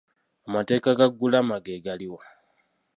[0.47, 2.23] Amateeka ga ggulama ge gali wa?